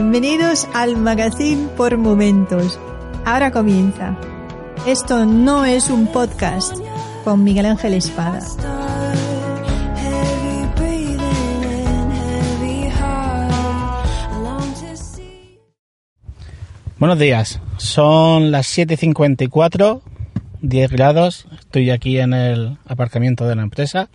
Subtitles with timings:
[0.00, 2.78] Bienvenidos al Magazine por Momentos.
[3.24, 4.16] Ahora comienza.
[4.86, 6.76] Esto no es un podcast
[7.24, 8.38] con Miguel Ángel Espada.
[17.00, 20.00] Buenos días, son las 7.54,
[20.60, 24.10] 10 grados, estoy aquí en el aparcamiento de la empresa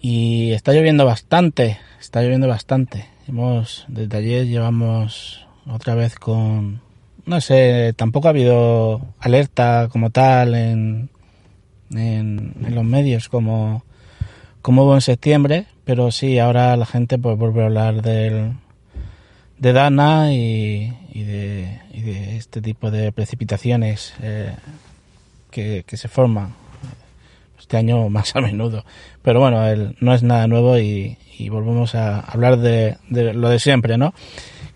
[0.00, 3.06] y está lloviendo bastante, está lloviendo bastante.
[3.28, 6.80] Hemos, desde ayer llevamos otra vez con,
[7.24, 11.10] no sé, tampoco ha habido alerta como tal en,
[11.94, 13.84] en, los medios como,
[14.62, 18.54] como hubo en septiembre, pero sí, ahora la gente pues vuelve a hablar del,
[19.58, 24.56] de Dana y, de, este tipo de precipitaciones eh,
[25.50, 26.54] que, se forman
[27.58, 28.84] este año más a menudo.
[29.22, 29.62] Pero bueno,
[30.00, 31.16] no es nada nuevo y,
[31.48, 34.14] volvemos a hablar de, lo de siempre, ¿no?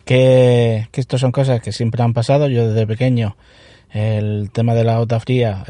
[0.05, 2.49] Que, que esto son cosas que siempre han pasado.
[2.49, 3.37] Yo desde pequeño
[3.91, 5.65] el tema de la gota fría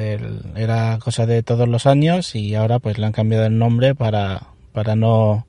[0.57, 4.49] era cosa de todos los años y ahora pues le han cambiado el nombre para,
[4.73, 5.47] para no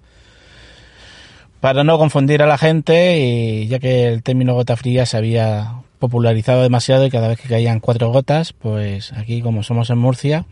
[1.60, 5.82] para no confundir a la gente y ya que el término gota fría se había
[5.98, 10.46] popularizado demasiado y cada vez que caían cuatro gotas, pues aquí como somos en Murcia,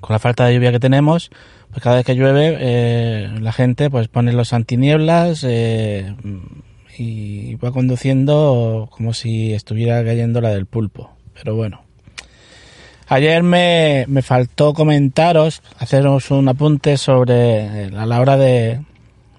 [0.00, 1.30] con la falta de lluvia que tenemos,
[1.70, 6.14] pues cada vez que llueve eh, la gente pues pone los antinieblas eh,
[6.96, 11.10] y va conduciendo como si estuviera cayendo la del pulpo.
[11.34, 11.82] Pero bueno.
[13.08, 18.80] Ayer me, me faltó comentaros, haceros un apunte sobre a la hora de,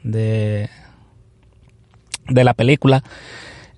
[0.03, 0.70] de,
[2.30, 3.03] de la película,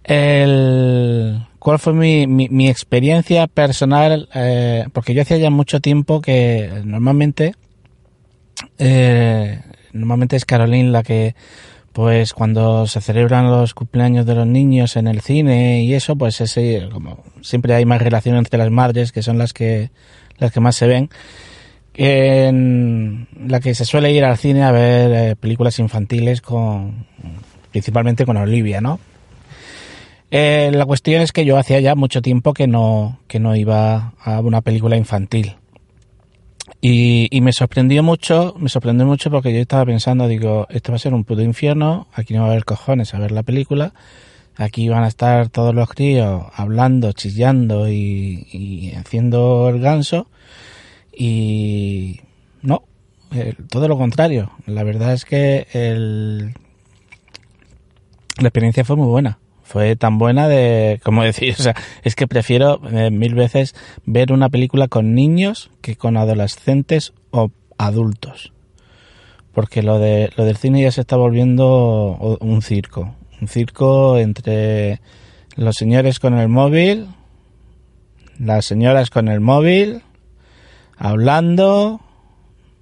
[0.10, 6.82] el, cuál fue mi, mi, experiencia personal, eh, porque yo hacía ya mucho tiempo que
[6.84, 7.54] normalmente,
[8.80, 9.62] eh,
[9.94, 11.36] normalmente es Caroline la que,
[11.94, 16.42] pues cuando se celebran los cumpleaños de los niños en el cine y eso, pues
[16.42, 19.92] ese, como siempre hay más relación entre las madres, que son las que,
[20.40, 21.10] las que más se ven
[21.94, 27.06] en la que se suele ir al cine a ver eh, películas infantiles con
[27.72, 29.00] principalmente con Olivia, ¿no?
[30.32, 34.14] Eh, la cuestión es que yo hacía ya mucho tiempo que no que no iba
[34.22, 35.56] a una película infantil
[36.82, 40.96] y, y, me sorprendió mucho, me sorprendió mucho porque yo estaba pensando, digo, esto va
[40.96, 43.94] a ser un puto infierno, aquí no va a haber cojones a ver la película,
[44.56, 50.28] aquí van a estar todos los críos hablando, chillando y, haciendo el ganso
[51.14, 52.22] y
[52.62, 52.84] no,
[53.70, 54.52] todo lo contrario.
[54.66, 56.54] La verdad es que el,
[58.38, 59.40] la experiencia fue muy buena.
[59.70, 64.34] Fue tan buena de, como decir, o sea, es que prefiero eh, mil veces ver
[64.34, 68.52] una película con niños que con adolescentes o adultos.
[69.54, 73.14] Porque lo, de, lo del cine ya se está volviendo un circo.
[73.40, 75.02] Un circo entre
[75.56, 77.06] los señores con el móvil,
[78.40, 80.02] las señoras con el móvil,
[80.98, 82.02] hablando,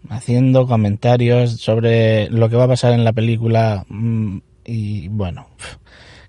[0.08, 5.48] haciendo comentarios sobre lo que va a pasar en la película mm, y bueno,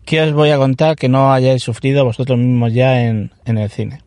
[0.09, 4.01] ¿qué os voy a contar que no hayáis sufrido vosotros mismos ya en, el cine?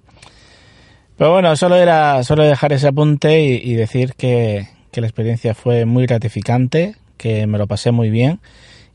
[1.15, 5.85] Pero bueno, solo era solo dejar ese apunte y, decir que, que la experiencia fue
[5.85, 8.39] muy gratificante, que me lo pasé muy bien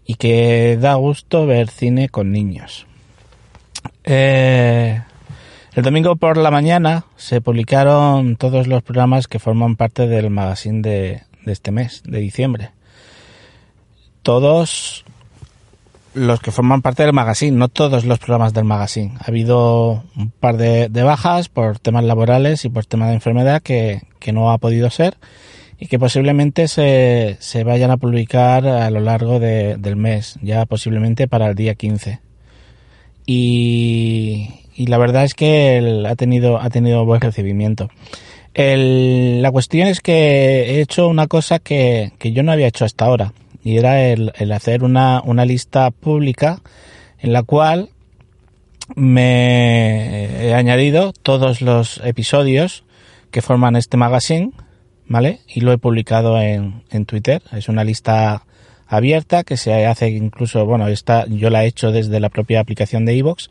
[0.04, 2.88] y que da gusto ver cine con niños.
[4.02, 5.00] Eh,
[5.74, 10.82] el domingo por la mañana se publicaron todos los programas que forman parte del magazine
[10.82, 12.70] de, este mes, de diciembre.
[14.22, 15.04] Todos
[16.16, 19.12] los que forman parte del magazine, no todos los programas del magazine.
[19.20, 24.02] Ha habido un par de, bajas por temas laborales y por temas de enfermedad que,
[24.32, 25.18] no ha podido ser
[25.78, 31.28] y que posiblemente se, se vayan a publicar a lo largo del mes, ya posiblemente
[31.28, 32.18] para el día 15.
[33.26, 34.48] Y,
[34.78, 37.90] la verdad es que ha tenido ha tenido buen recibimiento.
[38.54, 43.32] la cuestión es que he hecho una cosa que, yo no había hecho hasta ahora
[43.66, 46.62] y era el, hacer una, lista pública
[47.18, 47.90] en la cual
[48.94, 52.84] me he añadido todos los episodios
[53.32, 54.52] que forman este magazine,
[55.08, 55.40] ¿vale?
[55.48, 57.42] Y lo he publicado en, en Twitter.
[57.50, 58.44] Es una lista
[58.86, 63.04] abierta que se hace incluso, bueno, esta yo la he hecho desde la propia aplicación
[63.04, 63.48] de iVoox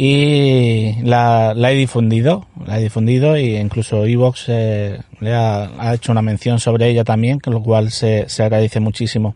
[0.00, 6.22] y la, he difundido, la he difundido y incluso Evox eh, le ha, hecho una
[6.22, 9.34] mención sobre ella también, con lo cual se, se agradece muchísimo.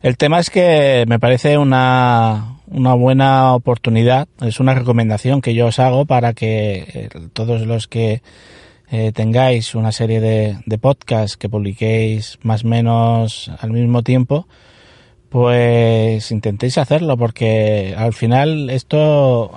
[0.00, 5.66] El tema es que me parece una, una buena oportunidad, es una recomendación que yo
[5.66, 8.22] os hago para que eh, todos los que
[8.92, 14.46] eh, tengáis una serie de, de podcasts que publiquéis más o menos al mismo tiempo,
[15.34, 19.50] pues intentéis hacerlo porque al final esto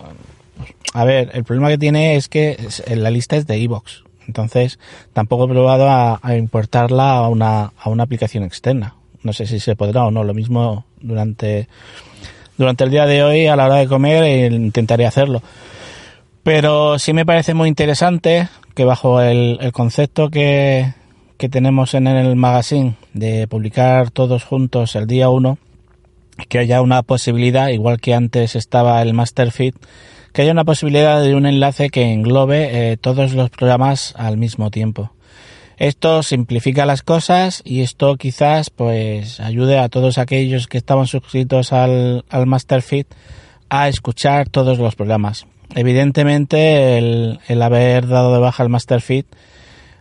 [0.95, 2.57] a ver el problema que tiene es que
[2.95, 4.01] la lista es de iVoox.
[4.25, 4.79] Entonces
[5.13, 8.95] tampoco he probado a, importarla a una, a una aplicación externa.
[9.21, 10.23] No sé si se podrá o no.
[10.23, 11.67] Lo mismo durante
[12.57, 15.43] durante el día de hoy a la hora de comer eh, intentaré hacerlo.
[16.41, 20.95] Pero sí me parece muy interesante que bajo el, el concepto que,
[21.37, 25.59] que tenemos en el magazine de publicar todos juntos el día 1,
[26.49, 29.75] que haya una posibilidad, igual que antes estaba el Masterfit,
[30.33, 34.69] que haya una posibilidad de un enlace que englobe eh, todos los programas al mismo
[34.69, 35.11] tiempo.
[35.77, 41.71] Esto simplifica las cosas y esto quizás pues ayude a todos aquellos que estaban suscritos
[41.71, 43.07] al, al Masterfit
[43.69, 45.45] a escuchar todos los programas.
[45.75, 49.27] Evidentemente el, el haber dado de baja el Masterfit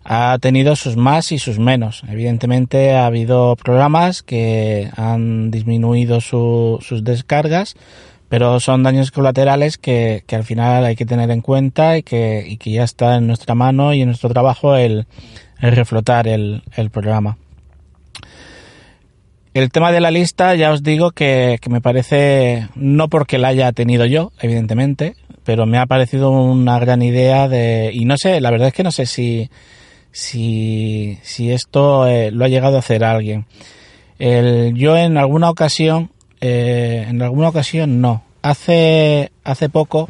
[0.08, 2.04] ha tenido sus más y sus menos.
[2.08, 7.74] Evidentemente ha habido programas que han disminuido sus descargas,
[8.28, 12.84] pero son daños colaterales que, al final hay que tener en cuenta y que, ya
[12.84, 15.06] está en nuestra mano y en nuestro trabajo el,
[15.58, 16.62] reflotar el,
[16.92, 17.36] programa.
[19.54, 23.48] El tema de la lista ya os digo que, que me parece, no porque la
[23.48, 28.40] haya tenido yo, evidentemente, pero me ha parecido una gran idea de, y no sé,
[28.40, 29.50] la verdad es que no sé si,
[30.16, 33.44] si, si esto eh, lo ha llegado a hacer alguien.
[34.18, 36.10] Yo en alguna ocasión,
[36.40, 38.22] eh, en alguna ocasión no.
[38.40, 40.08] Hace, hace poco,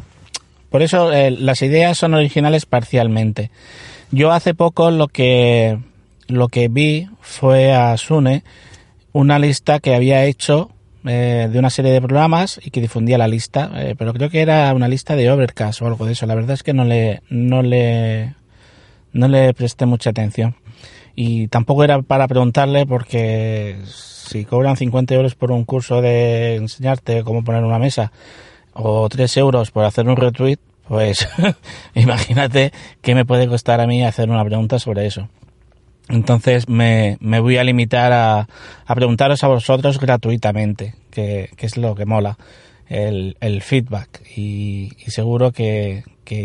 [0.69, 3.51] por eso eh, las ideas son originales parcialmente.
[4.09, 5.77] Yo hace poco lo que,
[6.29, 8.43] lo que vi fue a Sune
[9.11, 10.71] una lista que había hecho
[11.03, 14.89] de una serie de programas y que difundía la lista, pero creo que era una
[14.89, 16.25] lista de Overcast o algo de eso.
[16.25, 18.35] La verdad es que no le, no le,
[19.17, 20.55] no le presté mucha atención.
[21.15, 27.23] Y tampoco era para preguntarle porque si cobran 50 euros por un curso de enseñarte
[27.23, 28.11] cómo poner una mesa
[28.73, 31.27] o 3 euros por hacer un retweet, pues
[31.95, 32.71] imagínate
[33.01, 35.27] qué me puede costar a mí hacer una pregunta sobre eso.
[36.09, 38.47] Entonces me, me voy a limitar a,
[38.85, 42.37] a, preguntaros a vosotros gratuitamente, que, es lo que mola,
[42.87, 44.21] el, el feedback.
[44.35, 46.43] Y, seguro que, que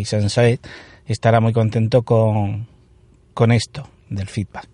[1.06, 2.66] estará muy contento con,
[3.34, 4.68] con esto del feedback.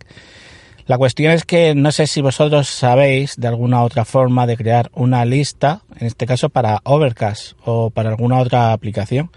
[0.86, 4.90] La cuestión es que no sé si vosotros sabéis de alguna otra forma de crear
[4.94, 9.30] una lista, en este caso para Overcast o para alguna otra aplicación.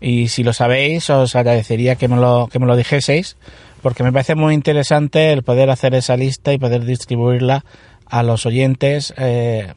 [0.00, 3.36] Y si lo sabéis, os agradecería que me lo, que me lo dijeseis,
[3.80, 7.64] porque me parece muy interesante el poder hacer esa lista y poder distribuirla
[8.06, 9.72] a los oyentes, eh,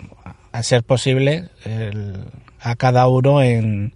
[0.51, 1.49] a ser posible,
[2.59, 3.93] a cada uno en,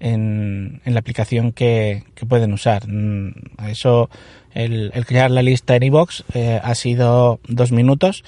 [0.00, 2.88] en, la aplicación que, pueden usar.
[2.88, 3.32] Mm,
[3.68, 4.10] eso,
[4.52, 8.24] el, crear la lista en iBox eh, ha sido dos minutos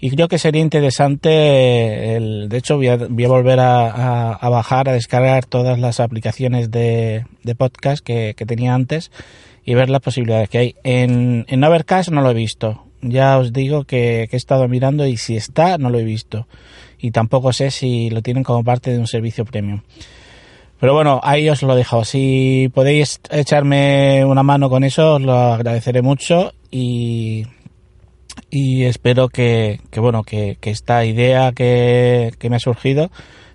[0.00, 5.46] y creo que sería interesante, el, de hecho voy a, volver a, bajar, a descargar
[5.46, 7.24] todas las aplicaciones de,
[7.56, 9.10] podcast que, tenía antes
[9.64, 10.76] y ver las posibilidades que hay.
[10.84, 15.06] En, en Overcast no lo he visto, ya os digo que, que he estado mirando
[15.06, 16.46] y si está no lo he visto
[16.98, 19.80] y tampoco sé si lo tienen como parte de un servicio premium.
[20.84, 22.04] Pero bueno, ahí os lo dejo.
[22.04, 27.46] Si podéis echarme una mano con eso, os lo agradeceré mucho y,
[28.50, 33.10] espero que, bueno, que, esta idea que, me ha surgido,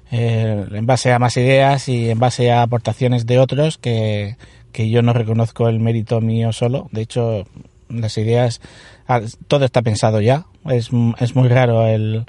[0.09, 4.35] eh, en base a más ideas y en base a aportaciones de otros, que,
[4.71, 6.87] que yo no reconozco el mérito mío solo.
[6.91, 7.45] De hecho,
[7.89, 8.59] las ideas,
[9.07, 10.47] ah, todo está pensado ya.
[10.65, 12.25] Es, es muy raro el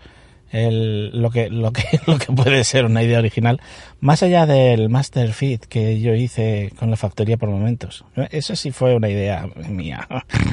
[0.50, 3.61] el, lo, que, lo, que, lo que puede ser una idea original,
[4.00, 8.04] más allá del Master Fit que yo hice con la factoría por momentos.
[8.30, 10.07] Eso sí fue una idea mía.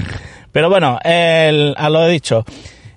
[0.51, 2.46] Pero bueno, el, a lo dicho,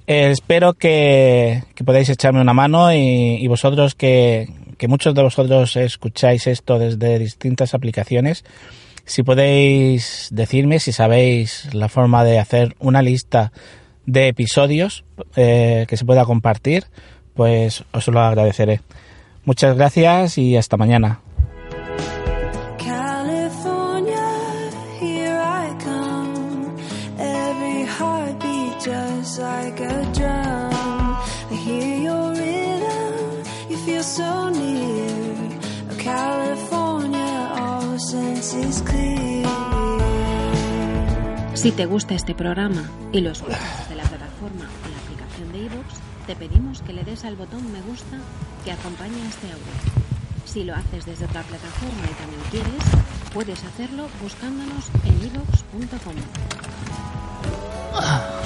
[0.07, 4.49] espero que, que, podáis echarme una mano y, y vosotros que,
[4.81, 8.45] que muchos de vosotros escucháis esto desde distintas aplicaciones,
[9.05, 13.53] si podéis decirme si sabéis la forma de hacer una lista
[14.07, 15.05] de episodios
[15.37, 16.85] eh, que se pueda compartir,
[17.35, 18.81] pues os lo agradeceré.
[19.45, 21.21] Muchas gracias y hasta mañana.
[41.55, 43.80] Si te gusta este programa y lo escuchas
[46.31, 48.17] te pedimos que le des al botón me gusta
[48.65, 49.75] que acompaña este audio.
[50.45, 52.85] Si lo haces desde otra plataforma y también quieres,
[53.35, 56.15] puedes hacerlo buscándonos en iVoox.com.